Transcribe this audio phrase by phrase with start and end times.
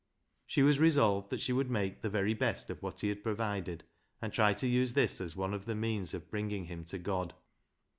[0.47, 3.83] She was resolved that she would make the very best of what he had provided,
[4.19, 7.35] and try to use this as one of the means of bringing him to God.